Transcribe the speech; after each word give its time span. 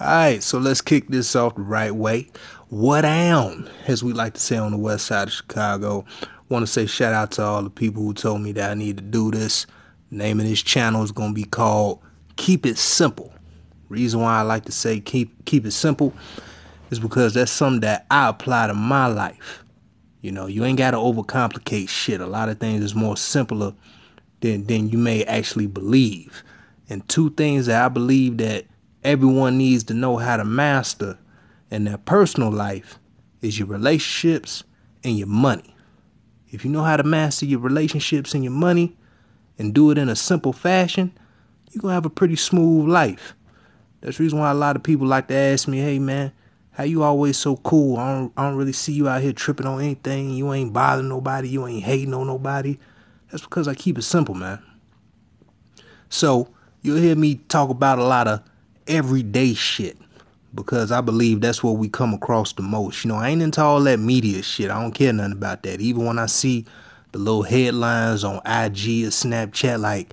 Alright, 0.00 0.44
so 0.44 0.60
let's 0.60 0.80
kick 0.80 1.08
this 1.08 1.34
off 1.34 1.56
the 1.56 1.62
right 1.62 1.92
way. 1.92 2.28
What 2.68 3.00
down, 3.00 3.68
as 3.88 4.04
we 4.04 4.12
like 4.12 4.34
to 4.34 4.40
say 4.40 4.56
on 4.56 4.70
the 4.70 4.78
west 4.78 5.06
side 5.06 5.26
of 5.26 5.34
Chicago. 5.34 6.04
Want 6.48 6.62
to 6.62 6.68
say 6.68 6.86
shout 6.86 7.12
out 7.12 7.32
to 7.32 7.42
all 7.42 7.64
the 7.64 7.70
people 7.70 8.04
who 8.04 8.14
told 8.14 8.42
me 8.42 8.52
that 8.52 8.70
I 8.70 8.74
need 8.74 8.98
to 8.98 9.02
do 9.02 9.32
this. 9.32 9.66
Name 10.12 10.38
of 10.38 10.46
this 10.46 10.62
channel 10.62 11.02
is 11.02 11.10
gonna 11.10 11.32
be 11.32 11.42
called 11.42 11.98
Keep 12.36 12.64
It 12.64 12.78
Simple. 12.78 13.32
Reason 13.88 14.20
why 14.20 14.38
I 14.38 14.42
like 14.42 14.66
to 14.66 14.72
say 14.72 15.00
keep 15.00 15.44
keep 15.46 15.66
it 15.66 15.72
simple 15.72 16.14
is 16.92 17.00
because 17.00 17.34
that's 17.34 17.50
something 17.50 17.80
that 17.80 18.06
I 18.08 18.28
apply 18.28 18.68
to 18.68 18.74
my 18.74 19.08
life. 19.08 19.64
You 20.20 20.30
know, 20.30 20.46
you 20.46 20.64
ain't 20.64 20.78
gotta 20.78 20.96
overcomplicate 20.96 21.88
shit. 21.88 22.20
A 22.20 22.26
lot 22.26 22.48
of 22.48 22.60
things 22.60 22.84
is 22.84 22.94
more 22.94 23.16
simpler 23.16 23.74
than 24.42 24.64
than 24.66 24.90
you 24.90 24.96
may 24.96 25.24
actually 25.24 25.66
believe. 25.66 26.44
And 26.88 27.06
two 27.08 27.30
things 27.30 27.66
that 27.66 27.84
I 27.84 27.88
believe 27.88 28.36
that 28.36 28.64
everyone 29.04 29.58
needs 29.58 29.84
to 29.84 29.94
know 29.94 30.16
how 30.16 30.36
to 30.36 30.44
master 30.44 31.18
in 31.70 31.84
their 31.84 31.98
personal 31.98 32.50
life 32.50 32.98
is 33.40 33.58
your 33.58 33.68
relationships 33.68 34.64
and 35.04 35.16
your 35.16 35.28
money. 35.28 35.74
If 36.50 36.64
you 36.64 36.70
know 36.70 36.82
how 36.82 36.96
to 36.96 37.02
master 37.02 37.46
your 37.46 37.60
relationships 37.60 38.34
and 38.34 38.42
your 38.42 38.52
money 38.52 38.96
and 39.58 39.74
do 39.74 39.90
it 39.90 39.98
in 39.98 40.08
a 40.08 40.16
simple 40.16 40.52
fashion, 40.52 41.12
you're 41.70 41.82
going 41.82 41.90
to 41.90 41.94
have 41.94 42.06
a 42.06 42.10
pretty 42.10 42.36
smooth 42.36 42.88
life. 42.88 43.34
That's 44.00 44.16
the 44.16 44.24
reason 44.24 44.38
why 44.38 44.50
a 44.50 44.54
lot 44.54 44.76
of 44.76 44.82
people 44.82 45.06
like 45.06 45.28
to 45.28 45.34
ask 45.34 45.68
me, 45.68 45.78
hey 45.78 45.98
man, 45.98 46.32
how 46.70 46.84
you 46.84 47.02
always 47.02 47.36
so 47.36 47.56
cool? 47.56 47.96
I 47.96 48.14
don't, 48.14 48.32
I 48.36 48.44
don't 48.44 48.56
really 48.56 48.72
see 48.72 48.92
you 48.92 49.08
out 49.08 49.20
here 49.20 49.32
tripping 49.32 49.66
on 49.66 49.80
anything. 49.80 50.30
You 50.30 50.52
ain't 50.52 50.72
bothering 50.72 51.08
nobody. 51.08 51.48
You 51.48 51.66
ain't 51.66 51.82
hating 51.82 52.14
on 52.14 52.28
nobody. 52.28 52.78
That's 53.30 53.42
because 53.42 53.68
I 53.68 53.74
keep 53.74 53.98
it 53.98 54.02
simple, 54.02 54.34
man. 54.34 54.62
So 56.08 56.48
you'll 56.82 56.98
hear 56.98 57.16
me 57.16 57.36
talk 57.48 57.68
about 57.68 57.98
a 57.98 58.04
lot 58.04 58.28
of 58.28 58.42
everyday 58.88 59.54
shit 59.54 59.96
because 60.54 60.90
I 60.90 61.00
believe 61.00 61.40
that's 61.40 61.62
what 61.62 61.76
we 61.76 61.88
come 61.88 62.14
across 62.14 62.52
the 62.52 62.62
most. 62.62 63.04
You 63.04 63.08
know, 63.08 63.16
I 63.16 63.28
ain't 63.28 63.42
into 63.42 63.62
all 63.62 63.80
that 63.84 63.98
media 63.98 64.42
shit. 64.42 64.70
I 64.70 64.80
don't 64.80 64.92
care 64.92 65.12
nothing 65.12 65.32
about 65.32 65.62
that. 65.62 65.80
Even 65.80 66.04
when 66.04 66.18
I 66.18 66.26
see 66.26 66.64
the 67.12 67.18
little 67.18 67.42
headlines 67.42 68.24
on 68.24 68.36
IG 68.38 69.04
or 69.04 69.10
Snapchat 69.10 69.80
like 69.80 70.12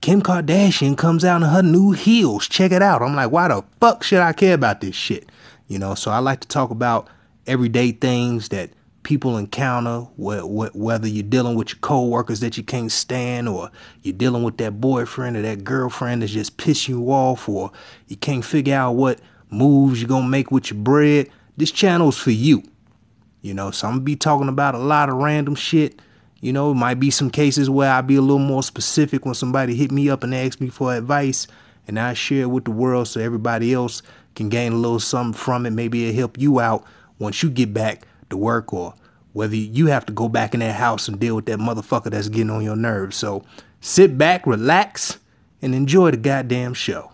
Kim 0.00 0.20
Kardashian 0.20 0.96
comes 0.96 1.24
out 1.24 1.42
in 1.42 1.48
her 1.48 1.62
new 1.62 1.92
heels. 1.92 2.48
Check 2.48 2.72
it 2.72 2.82
out. 2.82 3.02
I'm 3.02 3.14
like, 3.14 3.30
why 3.30 3.48
the 3.48 3.62
fuck 3.80 4.02
should 4.02 4.18
I 4.18 4.32
care 4.32 4.54
about 4.54 4.80
this 4.80 4.96
shit? 4.96 5.28
You 5.68 5.78
know, 5.78 5.94
so 5.94 6.10
I 6.10 6.18
like 6.18 6.40
to 6.40 6.48
talk 6.48 6.70
about 6.70 7.08
everyday 7.46 7.92
things 7.92 8.48
that 8.48 8.70
people 9.02 9.36
encounter, 9.36 10.00
whether 10.16 11.08
you're 11.08 11.22
dealing 11.22 11.56
with 11.56 11.70
your 11.70 11.78
coworkers 11.80 12.40
that 12.40 12.56
you 12.56 12.62
can't 12.62 12.92
stand, 12.92 13.48
or 13.48 13.70
you're 14.02 14.12
dealing 14.12 14.42
with 14.42 14.58
that 14.58 14.80
boyfriend 14.80 15.36
or 15.36 15.42
that 15.42 15.64
girlfriend 15.64 16.22
that's 16.22 16.32
just 16.32 16.56
pissing 16.56 16.90
you 16.90 17.08
off, 17.08 17.48
or 17.48 17.72
you 18.08 18.16
can't 18.16 18.44
figure 18.44 18.76
out 18.76 18.92
what 18.92 19.20
moves 19.50 20.00
you're 20.00 20.08
gonna 20.08 20.28
make 20.28 20.50
with 20.50 20.70
your 20.70 20.80
bread. 20.80 21.28
This 21.56 21.70
channel's 21.70 22.16
for 22.16 22.30
you. 22.30 22.62
You 23.40 23.54
know, 23.54 23.70
so 23.72 23.88
I'm 23.88 23.94
gonna 23.94 24.04
be 24.04 24.16
talking 24.16 24.48
about 24.48 24.74
a 24.74 24.78
lot 24.78 25.08
of 25.08 25.16
random 25.16 25.56
shit. 25.56 26.00
You 26.40 26.52
know, 26.52 26.70
it 26.70 26.74
might 26.74 27.00
be 27.00 27.10
some 27.10 27.30
cases 27.30 27.68
where 27.68 27.90
I'll 27.90 28.02
be 28.02 28.16
a 28.16 28.20
little 28.20 28.38
more 28.38 28.62
specific 28.62 29.24
when 29.24 29.34
somebody 29.34 29.74
hit 29.74 29.90
me 29.90 30.08
up 30.10 30.22
and 30.22 30.34
ask 30.34 30.60
me 30.60 30.68
for 30.68 30.94
advice, 30.94 31.46
and 31.88 31.98
I 31.98 32.14
share 32.14 32.42
it 32.42 32.50
with 32.50 32.64
the 32.64 32.70
world 32.70 33.08
so 33.08 33.20
everybody 33.20 33.74
else 33.74 34.02
can 34.36 34.48
gain 34.48 34.72
a 34.72 34.76
little 34.76 35.00
something 35.00 35.38
from 35.38 35.66
it. 35.66 35.70
Maybe 35.70 36.06
it'll 36.06 36.16
help 36.16 36.38
you 36.38 36.60
out 36.60 36.84
once 37.18 37.42
you 37.42 37.50
get 37.50 37.74
back 37.74 38.06
to 38.32 38.36
work 38.36 38.72
or 38.72 38.94
whether 39.32 39.54
you 39.54 39.86
have 39.86 40.04
to 40.06 40.12
go 40.12 40.28
back 40.28 40.52
in 40.54 40.60
that 40.60 40.74
house 40.74 41.08
and 41.08 41.20
deal 41.20 41.36
with 41.36 41.46
that 41.46 41.58
motherfucker 41.58 42.10
that's 42.10 42.28
getting 42.28 42.50
on 42.50 42.62
your 42.62 42.76
nerves. 42.76 43.16
So 43.16 43.44
sit 43.80 44.18
back, 44.18 44.46
relax, 44.46 45.18
and 45.62 45.74
enjoy 45.74 46.10
the 46.10 46.16
goddamn 46.16 46.74
show. 46.74 47.11